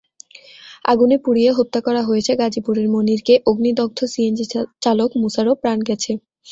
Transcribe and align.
আগুনে 0.85 1.17
পুড়িয়ে 1.23 1.51
হত্যা 1.57 1.79
করা 1.87 2.01
হয়েছে 2.03 2.31
গাজীপুরের 2.39 2.87
মনিরকে, 2.93 3.33
অগ্নিদগ্ধ 3.45 3.99
সিএনজিচালক 4.13 5.09
মুসারও 5.21 5.53
প্রাণ 5.61 5.77
গেছে। 5.89 6.11